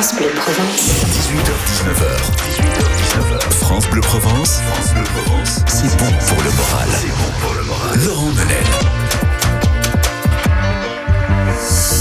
[0.00, 0.90] France Bleu Provence.
[1.10, 2.30] 18h-19h.
[2.54, 3.52] 18h-19h.
[3.54, 4.60] France Bleu Provence.
[4.60, 5.64] France Bleu Provence.
[5.66, 6.88] C'est bon pour le moral.
[7.00, 7.98] C'est bon pour le moral.
[8.04, 9.07] Laurent Menel.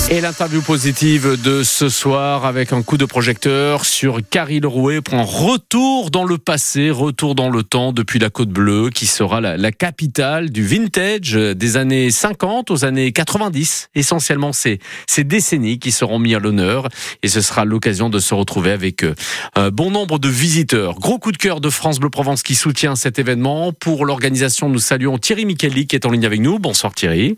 [0.10, 5.16] Et l'interview positive de ce soir avec un coup de projecteur sur Carrie Lerouet pour
[5.16, 9.42] un retour dans le passé, retour dans le temps depuis la Côte Bleue qui sera
[9.42, 13.90] la, la capitale du vintage des années 50 aux années 90.
[13.96, 16.88] Essentiellement, c'est ces décennies qui seront mis à l'honneur
[17.22, 19.14] et ce sera l'occasion de se retrouver avec euh,
[19.56, 20.96] un bon nombre de visiteurs.
[21.02, 23.74] Gros coup de cœur de France Bleu Provence qui soutient cet événement.
[23.74, 26.60] Pour l'organisation, nous saluons Thierry Micheli qui est en ligne avec nous.
[26.60, 27.38] Bonsoir Thierry.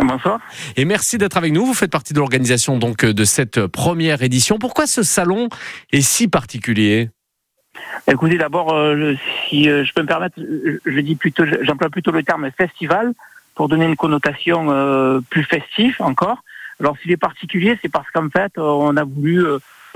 [0.00, 0.40] Bonsoir.
[0.76, 1.64] Et merci d'être avec nous.
[1.64, 4.58] Vous faites partie de l'organisation donc de cette première édition.
[4.58, 5.48] Pourquoi ce salon
[5.92, 7.10] est si particulier?
[8.10, 9.14] Écoutez, d'abord, euh,
[9.48, 13.12] si euh, je peux me permettre, je, je dis plutôt, j'emploie plutôt le terme festival
[13.54, 16.42] pour donner une connotation euh, plus festive encore.
[16.80, 19.44] Alors, s'il est particulier, c'est parce qu'en fait, on a voulu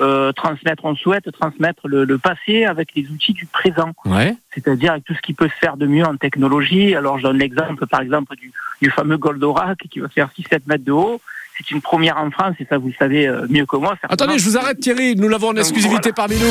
[0.00, 3.92] euh, transmettre, on souhaite transmettre le, le, passé avec les outils du présent.
[4.04, 4.36] Ouais.
[4.52, 6.94] C'est-à-dire avec tout ce qui peut se faire de mieux en technologie.
[6.94, 10.84] Alors, je donne l'exemple, par exemple, du, du fameux Goldorak qui va faire 6-7 mètres
[10.84, 11.20] de haut.
[11.56, 13.90] C'est une première en France et ça, vous le savez euh, mieux que moi.
[14.00, 14.12] certainement.
[14.14, 15.14] Attendez, je vous arrête Thierry.
[15.14, 16.42] Nous l'avons en Donc, exclusivité parmi nous.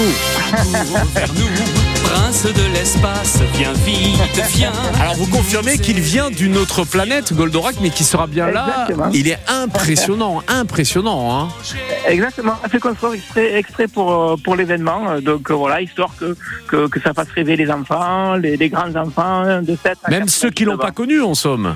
[1.13, 4.71] vers nous, prince de l'espace, viens vite, viens.
[5.01, 8.87] Alors vous confirmez qu'il vient d'une autre planète, Goldorak, mais qui sera bien là.
[9.13, 11.37] Il est impressionnant, impressionnant.
[11.37, 11.49] Hein.
[12.07, 15.19] Exactement, on a fait construire exprès, exprès pour, euh, pour l'événement.
[15.19, 16.35] Donc euh, voilà, histoire que,
[16.67, 20.29] que, que ça fasse rêver les enfants, les, les grands enfants de 7 à Même
[20.29, 21.75] ceux qui l'ont 99 pas connu, en somme.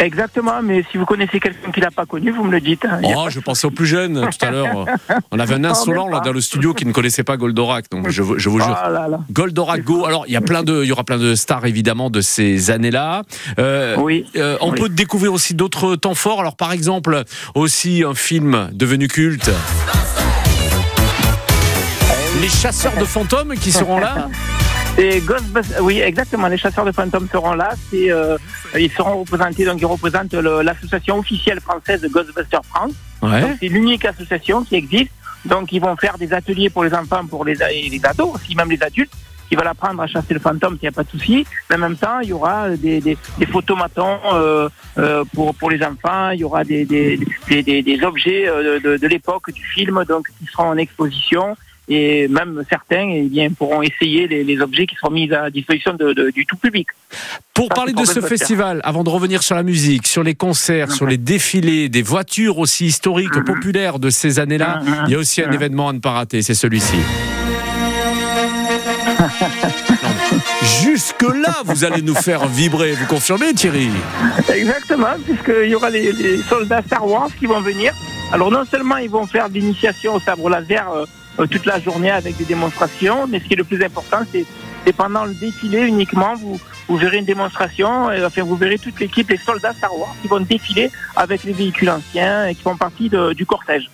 [0.00, 2.84] Exactement, mais si vous connaissez quelqu'un qui l'a pas connu, vous me le dites.
[2.84, 3.00] hein.
[3.16, 4.86] Oh, je pensais aux plus jeunes tout à l'heure.
[5.30, 8.20] On avait un insolent là dans le studio qui ne connaissait pas Goldorak, donc je,
[8.22, 8.68] vous- je vous souci.
[8.70, 8.82] jure.
[8.86, 9.20] Oh là là.
[9.30, 10.04] Goldorak Go.
[10.04, 12.70] Alors, il y a plein de, il y aura plein de stars évidemment de ces
[12.72, 13.22] années-là.
[13.60, 14.26] Euh, Oui.
[14.36, 14.80] euh, on Oui.
[14.80, 16.40] peut découvrir aussi d'autres temps forts.
[16.40, 17.22] Alors, par exemple,
[17.54, 19.50] aussi un film devenu culte.
[22.42, 24.28] Les chasseurs de fantômes qui seront là.
[24.96, 26.46] Et Ghostbusters, oui, exactement.
[26.46, 27.70] Les chasseurs de fantômes seront là.
[27.90, 28.36] C'est, euh,
[28.78, 32.92] ils seront représentés, donc ils représentent le- l'association officielle française de Ghostbusters France.
[33.20, 33.40] Ouais.
[33.40, 35.10] Donc, c'est l'unique association qui existe.
[35.44, 38.54] Donc, ils vont faire des ateliers pour les enfants, pour les, et les ados, aussi
[38.54, 39.12] même les adultes,
[39.48, 41.44] qui veulent apprendre à chasser le fantôme, il n'y a pas de souci.
[41.68, 45.70] Mais en même temps, il y aura des, des, des photomatons euh, euh, pour, pour
[45.70, 47.18] les enfants, il y aura des, des,
[47.50, 51.56] des, des, objets euh, de, de l'époque du film donc, qui seront en exposition.
[51.88, 55.92] Et même certains eh bien, pourront essayer les, les objets qui seront mis à disposition
[55.92, 56.88] de, de- du tout public.
[57.52, 60.90] Pour Ça, parler de ce festival, avant de revenir sur la musique, sur les concerts,
[60.92, 61.10] sur Mhm.
[61.10, 63.44] les défilés, des voitures aussi historiques, Mhm.
[63.44, 64.94] populaires de ces années-là, Mhm.
[65.08, 65.54] il y a aussi un Mhm.
[65.54, 66.96] événement à ne pas rater, c'est celui-ci.
[70.82, 73.88] Jusque-là, vous allez nous faire vibrer, vous confirmez Thierry?
[74.54, 77.92] Exactement, puisqu'il y aura les, les soldats Star Wars qui vont venir.
[78.32, 81.04] Alors non seulement ils vont faire l'initiation au sabre laser euh,
[81.36, 85.24] toute la journée avec des démonstrations, mais ce qui est le plus important, c'est pendant
[85.24, 89.36] le défilé uniquement, vous, vous verrez une démonstration, et, enfin vous verrez toute l'équipe, les
[89.38, 93.32] soldats Star Wars qui vont défiler avec les véhicules anciens et qui font partie de-
[93.32, 93.90] du cortège.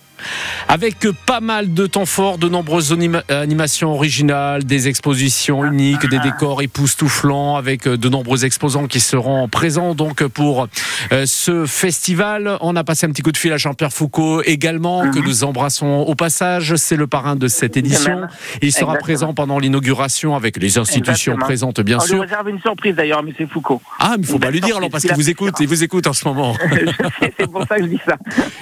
[0.67, 0.95] Avec
[1.25, 6.61] pas mal de temps forts, de nombreuses anima- animations originales, des expositions uniques, des décors
[6.61, 10.67] époustouflants, avec euh, de nombreux exposants qui seront présents donc pour
[11.11, 12.57] euh, ce festival.
[12.61, 16.05] On a passé un petit coup de fil à Jean-Pierre Foucault également, que nous embrassons
[16.07, 16.75] au passage.
[16.75, 18.21] C'est le parrain de cette édition.
[18.61, 18.93] Il sera Exactement.
[18.99, 21.45] présent pendant l'inauguration avec les institutions Exactement.
[21.45, 22.21] présentes, bien On lui sûr.
[22.21, 23.81] réserve une surprise d'ailleurs, c'est Foucault.
[23.99, 25.67] Ah, mais il faut Une pas lui dire alors parce il qu'il vous écoute, il
[25.67, 26.55] vous écoute en ce moment.
[27.21, 28.17] c'est pour ça que je dis ça.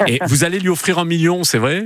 [0.07, 1.83] Et vous allez lui offrir un million, c'est vrai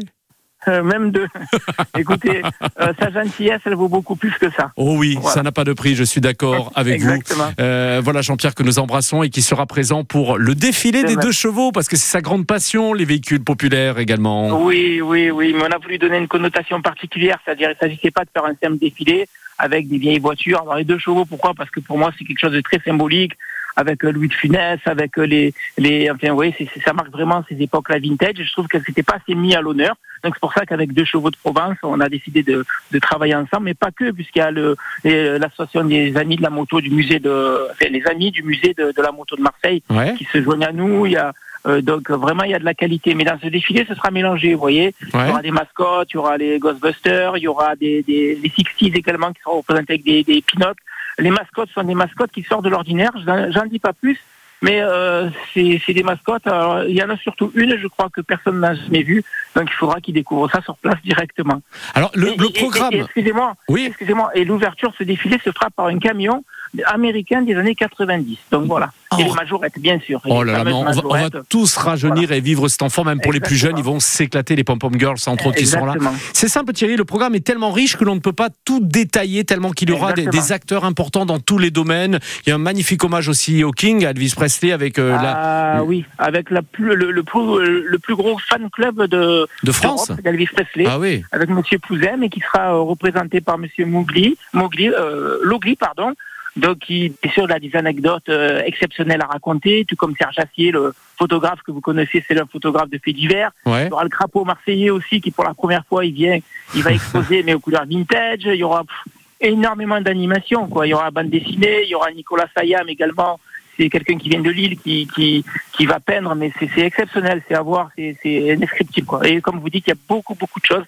[0.67, 1.27] Euh, même deux.
[1.97, 2.41] Écoutez,
[2.81, 4.71] euh, sa gentillesse, elle vaut beaucoup plus que ça.
[4.77, 5.33] Oh oui, Voilà.
[5.35, 7.19] ça n'a pas de prix, je suis d'accord avec vous.
[7.59, 11.23] Euh, voilà Jean-Pierre que nous embrassons et qui sera présent pour le défilé des vrai.
[11.25, 14.61] deux chevaux parce que c'est sa grande passion, les véhicules populaires également.
[14.63, 18.11] Oui, oui, oui, mais on a voulu donner une connotation particulière, c'est-à-dire il ne s'agissait
[18.11, 20.61] pas de faire un simple défilé avec des vieilles voitures.
[20.61, 21.53] Alors les deux chevaux, pourquoi?
[21.53, 23.33] Parce que pour moi c'est quelque chose de très symbolique,
[23.75, 27.43] avec euh, Louis de Funès, avec euh, les, les, enfin c'est, c'est- ça marque vraiment
[27.49, 28.35] ces époques-là vintage.
[28.37, 29.95] Je trouve que c'était pas assez mis à l'honneur.
[30.23, 33.35] Donc c'est pour ça qu'avec deux chevaux de Provence, on a décidé de, de travailler
[33.35, 36.79] ensemble, mais pas que, puisqu'il y a le, les- l'association des amis de la moto
[36.79, 40.13] du musée de, enfin les amis du musée de, de la moto de Marseille Ouais,
[40.15, 41.05] qui se joignent à nous.
[41.05, 41.33] Il y a
[41.65, 43.15] euh, donc euh, vraiment il y a de la qualité.
[43.15, 44.53] Mais dans ce défilé, ce sera mélangé.
[44.53, 45.29] Vous voyez, il y ouais.
[45.29, 48.91] aura des mascottes, il y aura les Ghostbusters, il y aura des des les Sixties
[48.93, 50.71] également qui seront représentés avec des des pin
[51.19, 53.11] Les mascottes sont des mascottes qui sortent de l'ordinaire.
[53.25, 54.19] J'en dis pas plus.
[54.61, 56.47] Mais euh, c'est c'est des mascottes.
[56.47, 59.21] Alors, il y en a surtout une, je crois que personne n'a jamais vue.
[59.57, 61.61] Donc il faudra qu'ils découvrent ça sur place directement.
[61.93, 64.31] Alors le, Et- le programme, excusez-moi, oui, excusez-moi.
[64.35, 66.45] Et l'ouverture de ce défilé se fera par un camion
[66.85, 68.37] américain des années 90.
[68.51, 68.91] Donc voilà.
[69.11, 69.27] Et Oh.
[69.27, 70.19] les majorettes, bien sûr.
[70.25, 73.21] Et Oh là là, on va, on va tous rajeunir et vivre cet enfant, même
[73.21, 75.93] pour les plus jeunes, ils vont s'éclater, les pom-pom girls, entre autres, qui sont là.
[76.33, 79.43] C'est simple Thierry, le programme est tellement riche que l'on ne peut pas tout détailler,
[79.43, 82.19] tellement qu'il y aura des, acteurs importants dans tous les domaines.
[82.45, 85.75] Il y a un magnifique hommage aussi au King, à Elvis Presley, avec euh, la,
[85.77, 89.71] Ah oui, avec la plus, le, le plus, le plus gros fan club de de
[89.71, 90.11] France.
[90.23, 90.85] d'Elvis Presley.
[90.87, 95.37] Ah oui, avec Monsieur Pouzem et qui sera euh, représenté par Monsieur Mougli, Mowgli, euh,
[95.43, 96.13] Logli, pardon.
[96.55, 100.37] Donc, qui, bien sûr, il a des anecdotes euh, exceptionnelles à raconter, tout comme Serge
[100.37, 103.51] Assier, le photographe que vous connaissez, c'est le photographe de faits divers.
[103.65, 103.85] ouais.
[103.85, 106.37] Il y aura le crapaud marseillais aussi, qui pour la première fois, il vient,
[106.75, 108.41] il va exposer, mais aux couleurs vintage.
[108.45, 110.85] Il y aura pff, énormément d'animations, quoi.
[110.85, 113.39] Il y aura la bande dessinée, il y aura Nicolas Sayam également.
[113.77, 115.43] C'est quelqu'un qui vient de Lille, qui, qui,
[115.75, 119.27] qui va peindre, mais c'est c'est exceptionnel, c'est à voir, c'est c'est indescriptible, quoi.
[119.27, 120.83] Et comme vous dites, il y a beaucoup, beaucoup de choses.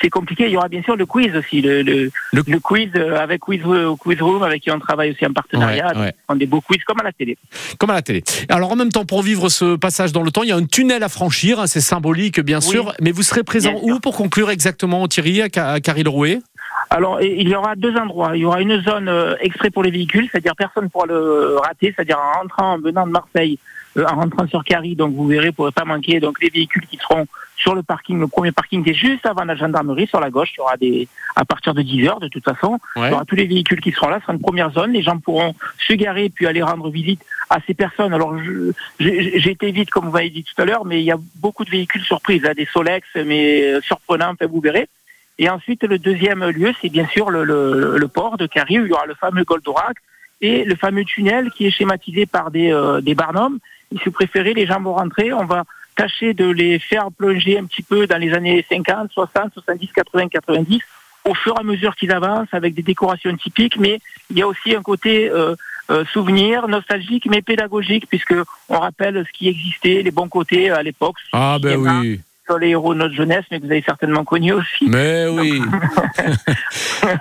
[0.00, 0.44] C'est compliqué.
[0.46, 3.40] Il y aura bien sûr le quiz aussi, le, le, Le- le quiz euh, avec
[3.40, 3.60] Quiz,
[3.98, 5.92] Quiz Room, avec qui on travaille aussi en partenariat.
[5.94, 6.14] Ouais, ouais.
[6.30, 7.36] On des beaux quiz comme à la télé.
[7.78, 8.22] Comme à la télé.
[8.48, 10.64] Alors en même temps, pour vivre ce passage dans le temps, il y a un
[10.64, 12.66] tunnel à franchir, hein, c'est symbolique bien Oui.
[12.66, 16.38] sûr, mais vous serez présent où pour conclure exactement Thierry, à, Ca- à Caril-Rouet
[16.90, 18.36] Alors, il y aura deux endroits.
[18.36, 21.56] Il y aura une zone euh, extrait pour les véhicules, c'est-à-dire personne ne pourra le
[21.58, 23.58] rater, c'est-à-dire en rentrant, en venant de Marseille,
[23.96, 26.86] euh, en rentrant sur Carry, donc vous verrez, pour ne pas manquer, donc les véhicules
[26.86, 27.26] qui seront
[27.56, 30.48] sur le parking, le premier parking qui est juste avant la gendarmerie, sur la gauche,
[30.54, 33.24] il y aura des, à partir de 10 heures, de toute façon, il y aura
[33.26, 35.92] tous les véhicules qui seront là, ce sera une première zone, les gens pourront se
[35.92, 37.20] garer puis aller rendre visite
[37.50, 38.14] à ces personnes.
[38.14, 41.12] Alors, je- j'ai été vite, comme vous m'avez dit tout à l'heure, mais il y
[41.12, 44.88] a beaucoup de véhicules surprises, là, des Solex, mais euh, surprenants, enfin, vous verrez.
[45.40, 48.84] Et ensuite, le deuxième lieu, c'est bien sûr le, le, le port de Carry, où
[48.84, 49.96] il y aura le fameux Goldorak
[50.42, 53.58] et le fameux tunnel qui est schématisé par des, euh, des barnums.
[53.90, 55.64] Et si vous préférez, les gens vont rentrer, on va
[55.96, 60.28] tâcher de les faire plonger un petit peu dans les années 50, 60, 70, 80,
[60.28, 60.82] 90,
[61.24, 63.98] au fur et à mesure qu'ils avancent, avec des décorations typiques, mais
[64.28, 65.54] il y a aussi un côté euh,
[65.90, 68.34] euh, souvenir, nostalgique, mais pédagogique, puisque
[68.68, 72.20] on rappelle ce qui existait, les bons côtés à l'époque, Ah ben oui,
[72.58, 74.86] les héros de notre jeunesse, mais que vous avez certainement connus aussi.
[74.88, 75.60] mais oui.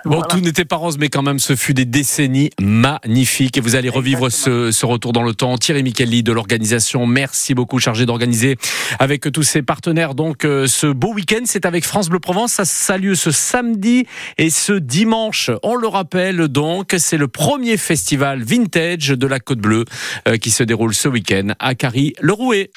[0.06, 0.28] Bon, Voilà.
[0.28, 3.58] tout n'était pas rose, mais quand même, ce fut des décennies magnifiques.
[3.58, 5.58] Et vous allez revivre ce, ce retour dans le temps.
[5.58, 8.58] Thierry Michelli de l'organisation, merci beaucoup, chargé d'organiser
[9.00, 10.16] avec tous ses partenaires.
[10.16, 12.54] Donc, euh, ce beau week-end, c'est avec France Bleu Provence.
[12.54, 14.06] Ça, ça a lieu ce samedi
[14.38, 15.50] et ce dimanche.
[15.64, 19.86] On le rappelle donc, c'est le premier festival vintage de la Côte Bleue
[20.28, 22.72] euh, qui se déroule ce week-end à Carry-le-Rouet.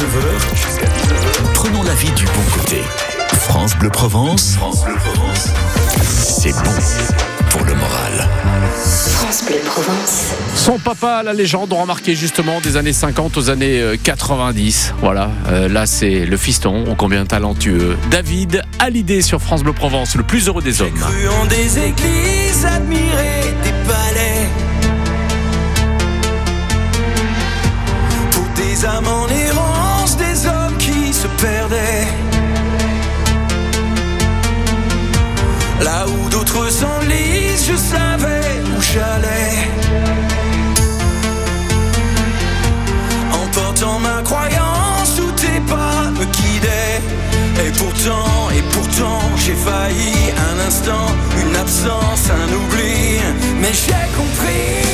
[0.00, 2.82] Jusqu'à 19h, jusqu'à 19h, prenons la vie du bon côté.
[3.32, 5.48] France Bleu Provence, France Bleu Provence,
[6.02, 6.70] c'est bon
[7.50, 8.28] pour le moral.
[8.76, 10.24] France Bleu Provence.
[10.54, 14.94] Son papa, la légende, on remarqué justement des années 50 aux années euh, 90.
[15.02, 17.96] Voilà, Euh, là c'est le fiston, ô combien talentueux.
[18.10, 20.94] David Hallyday sur France Bleu Provence, le plus heureux des hommes.
[20.98, 24.48] Cru en des églises, admiré des palais.
[28.30, 29.06] Pour des âmes
[37.80, 39.54] savais où j'allais.
[43.32, 47.00] En portant ma croyance, où tes pas me guidaient.
[47.64, 50.14] Et pourtant, et pourtant, j'ai failli
[50.48, 51.08] un instant,
[51.42, 53.20] une absence, un oubli.
[53.60, 54.89] Mais j'ai compris.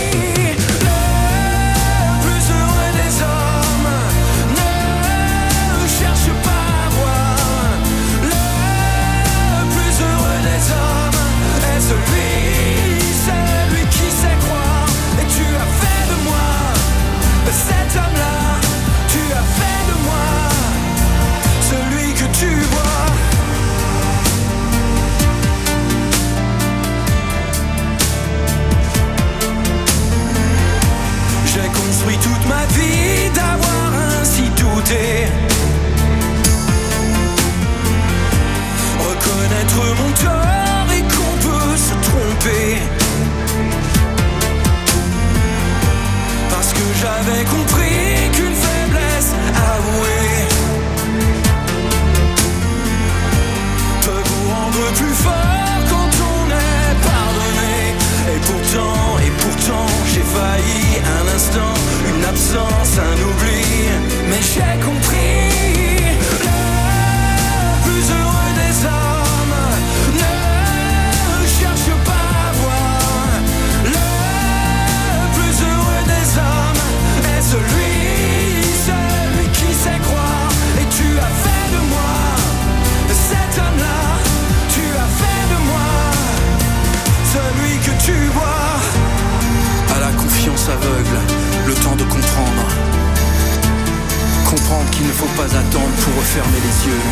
[96.36, 97.02] Fermer les yeux.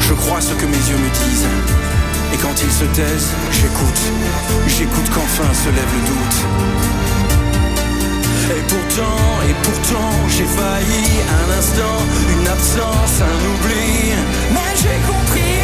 [0.00, 1.48] Je crois ce que mes yeux me disent.
[2.32, 4.02] Et quand ils se taisent, j'écoute.
[4.66, 6.38] J'écoute qu'enfin se lève le doute.
[8.56, 11.04] Et pourtant, et pourtant, j'ai failli
[11.40, 11.98] un instant,
[12.32, 14.12] une absence, un oubli.
[14.52, 15.63] Mais j'ai compris.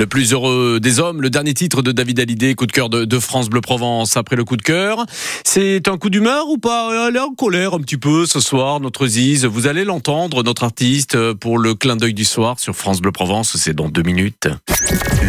[0.00, 3.18] Le plus heureux des hommes, le dernier titre de David Hallyday, coup de cœur de,
[3.18, 4.16] France Bleu Provence.
[4.16, 5.04] Après le coup de cœur,
[5.44, 7.06] c'est un coup d'humeur ou pas?
[7.06, 9.44] Elle est en colère un petit peu ce soir, notre Ziz.
[9.44, 13.58] Vous allez l'entendre, notre artiste, pour le clin d'œil du soir sur France Bleu Provence.
[13.58, 14.48] C'est dans deux minutes.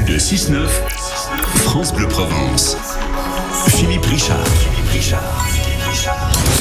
[0.07, 0.55] Le 6-9,
[1.65, 2.77] France Bleu Provence.
[3.67, 4.45] Philippe Richard.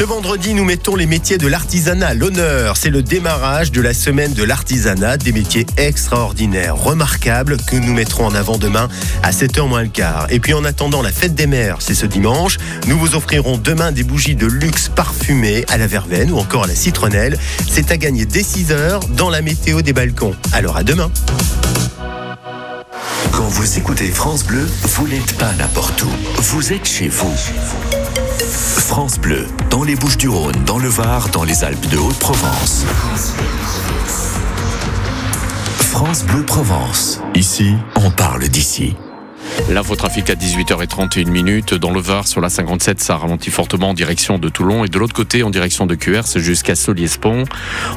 [0.00, 2.78] Ce vendredi, nous mettons les métiers de l'artisanat l'honneur.
[2.78, 8.24] C'est le démarrage de la semaine de l'artisanat, des métiers extraordinaires, remarquables, que nous mettrons
[8.24, 8.88] en avant demain
[9.22, 10.26] à 7h moins le quart.
[10.30, 13.92] Et puis en attendant la fête des mères, c'est ce dimanche, nous vous offrirons demain
[13.92, 17.38] des bougies de luxe parfumées à la verveine ou encore à la citronnelle.
[17.68, 20.34] C'est à gagner dès 6h dans la météo des balcons.
[20.54, 21.10] Alors à demain.
[23.32, 26.10] Quand vous écoutez France Bleu, vous n'êtes pas n'importe où.
[26.38, 27.34] Vous êtes chez vous.
[28.50, 32.84] France Bleu, dans les Bouches du Rhône, dans le Var, dans les Alpes de Haute-Provence.
[35.78, 37.20] France Bleu Provence.
[37.36, 38.96] Ici, on parle d'ici.
[39.68, 44.38] L'infotrafic à 18h31 minutes dans le Var sur la 57, ça ralentit fortement en direction
[44.38, 47.44] de Toulon et de l'autre côté en direction de Cuers jusqu'à Soliespont.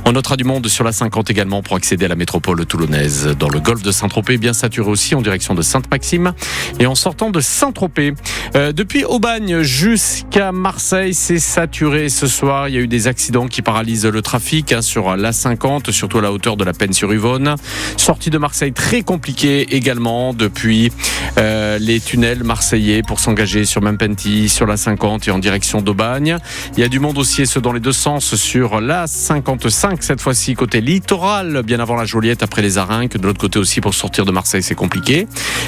[0.06, 3.36] On notera du monde sur la 50 également pour accéder à la métropole toulonnaise.
[3.40, 6.34] Dans le golfe de Saint-Tropez, bien saturé aussi en direction de Sainte-Maxime
[6.80, 8.14] et en sortant de Saint-Tropez.
[8.56, 12.70] Euh, depuis Aubagne jusqu'à Marseille, c'est saturé ce soir.
[12.70, 16.20] Il y a eu des accidents qui paralysent le trafic hein, sur la 50, surtout
[16.20, 17.56] à la hauteur de la Peine sur Yvonne.
[17.98, 20.92] Sortie de Marseille très compliquée également depuis
[21.38, 26.38] euh, les tunnels marseillais pour s'engager sur Mempenti, sur la 50 et en direction d'Aubagne.
[26.76, 30.02] Il y a du monde aussi, et ce dans les deux sens, sur la 55
[30.04, 33.18] cette fois-ci côté littoral, bien avant la Joliette, après les Arinques.
[33.18, 35.28] De l'autre côté aussi, pour sortir de Marseille, c'est compliqué.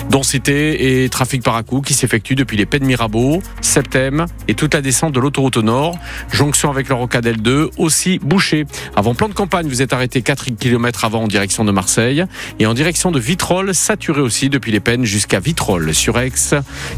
[0.10, 4.82] Densité et trafic par à-coups qui s'effectuent depuis les Pennes Mirabeau, Septem et toute la
[4.82, 5.98] descente de l'autoroute au nord.
[6.32, 8.66] Jonction avec le Rocadelle 2, aussi bouché.
[8.96, 12.24] Avant plan de campagne, vous êtes arrêté 4 km avant en direction de Marseille
[12.60, 16.32] et en direction de Vitrolles, saturé aussi depuis les Pennes jusqu'à Vitrolles sur Aix.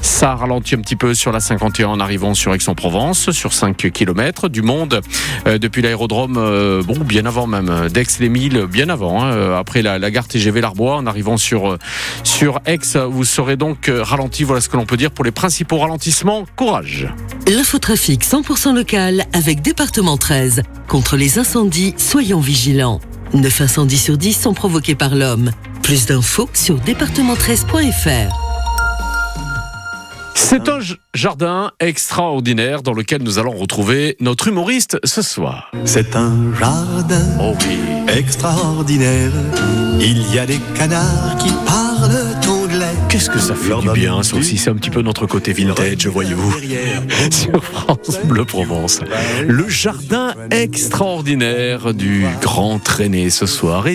[0.02, 4.50] Ça ralentit un petit peu sur la 51 en arrivant sur Aix-en-Provence, sur 5 km.
[4.50, 5.02] Du monde
[5.48, 9.24] euh, depuis l'aérodrome, euh, bon, bien avant même, d'Aix-les-Milles, bien avant.
[9.24, 11.78] hein, euh, après la, gare TGV Larbois, en arrivant sur, euh,
[12.24, 12.80] sur Aix,
[13.10, 14.44] vous serez donc euh, ralenti.
[14.44, 16.46] Voilà ce que l'on peut dire pour les principaux ralentissements.
[16.56, 17.08] Courage.
[17.48, 20.62] L'infotrafic 100% local avec département 13.
[20.88, 23.00] Contre les incendies, soyons vigilants.
[23.34, 25.52] 9 incendies sur 10 sont provoqués par l'homme.
[25.84, 28.47] Plus d'infos sur département13.fr.
[30.40, 30.78] C'est un
[31.16, 35.72] jardin extraordinaire dans lequel nous allons retrouver notre humoriste ce soir.
[35.84, 37.78] C'est un jardin Oh oui.
[38.16, 39.32] extraordinaire.
[40.00, 42.86] Il y a des canards qui parlent anglais.
[43.10, 45.54] Qu'est-ce que ça fait Leur du bien, ça aussi, c'est un petit peu notre côté
[45.54, 46.56] vintage, voyez-vous.
[47.32, 49.00] Sur France Bleu Provence.
[49.48, 53.88] Le jardin extraordinaire du grand traîné ce soir.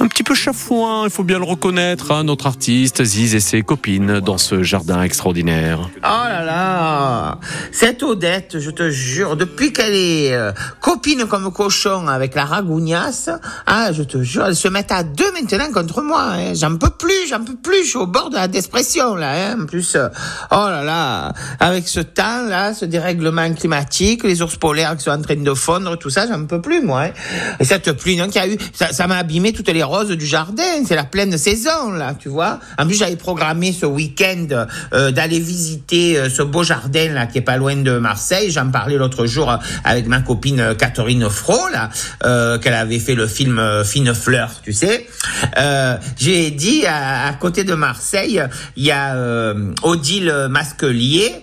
[0.00, 3.62] Un petit peu chafouin, il faut bien le reconnaître, hein, notre artiste, Ziz et ses
[3.62, 5.90] copines dans ce jardin extraordinaire.
[5.98, 7.38] Oh là là
[7.70, 13.28] Cette Odette, je te jure, depuis qu'elle est euh, copine comme cochon avec la ragougnasse,
[13.66, 16.22] ah, je te jure, elle se met à deux maintenant contre moi.
[16.32, 16.54] hein.
[16.54, 19.50] J'en peux plus, j'en peux plus, je suis au bord de la dépression là.
[19.52, 19.58] Hein.
[19.62, 20.08] En plus, euh,
[20.50, 25.10] oh là là, avec ce temps là, ce dérèglement climatique, les ours polaires qui sont
[25.10, 27.08] en train de fondre, tout ça, j'en peux plus moi.
[27.58, 30.26] Et cette pluie, non, qui a eu, ça ça m'a abîmé toutes les roses du
[30.26, 30.84] jardin.
[30.86, 32.60] C'est la pleine saison, là, tu vois.
[32.78, 34.46] En plus, j'avais programmé ce week-end
[34.92, 38.50] euh, d'aller visiter euh, ce beau jardin, là, qui est pas loin de Marseille.
[38.50, 41.90] J'en parlais l'autre jour euh, avec ma copine Catherine Fro, là,
[42.58, 45.06] qu'elle avait fait le film Fine Fleur, tu sais.
[46.16, 48.42] J'ai dit, à, côté de Marseille,
[48.76, 49.16] il y a
[49.82, 51.42] Odile Masquelier,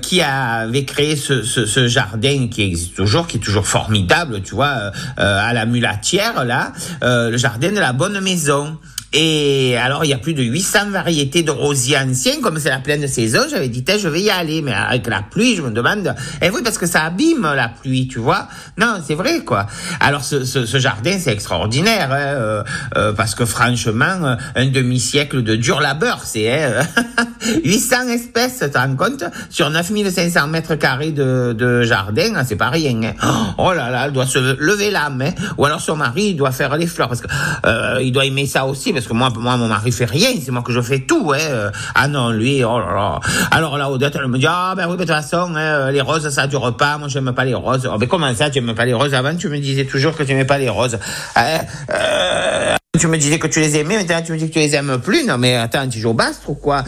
[0.00, 4.92] qui avait créé ce, ce, jardin qui existe toujours, qui est toujours formidable, tu vois,
[5.16, 8.78] à la mulatière, là, le jardin de la bonne maison.
[9.16, 12.80] Et alors, il y a plus de 800 variétés de rosiers anciens, comme c'est la
[12.80, 13.42] pleine saison.
[13.48, 16.14] J'avais dit, je vais y aller, mais avec la pluie, je me demande.
[16.42, 18.48] Eh oui, parce que ça abîme la pluie, tu vois.
[18.76, 19.66] Non, c'est vrai, quoi.
[20.00, 22.64] Alors, ce, jardin, c'est extraordinaire, hein, euh,
[22.96, 26.84] euh, parce que franchement, euh, un demi-siècle de dur labeur, c'est hein,
[27.64, 32.56] 800 espèces, tu te rends compte, sur 9500 mètres carrés de, de jardin, hein, c'est
[32.56, 33.00] pas rien.
[33.02, 33.54] Hein.
[33.58, 35.32] Oh là là, elle doit se lever l'âme, hein.
[35.58, 37.28] ou alors son mari, il doit faire les fleurs, parce que
[37.66, 40.50] euh, il doit aimer ça aussi, parce que moi, moi, mon mari fait rien, c'est
[40.50, 41.32] moi que je fais tout.
[41.34, 41.38] Hein.
[41.40, 43.20] Euh, Ah non, lui, oh là là.
[43.50, 46.28] Alors là, Odette, elle me dit, ah ben oui, de toute façon, hein, les roses,
[46.28, 47.88] ça dure pas, moi j'aime pas les roses.
[47.92, 49.14] Oh, mais comment ça, tu aimes pas les roses?
[49.14, 50.98] Avant, tu me disais toujours que tu aimais pas les roses.
[51.36, 54.60] Hein, euh, tu me disais que tu les aimais, maintenant tu me dis que tu
[54.60, 55.26] les aimes plus.
[55.26, 56.84] Non mais attends, tu joues au bastre ou quoi?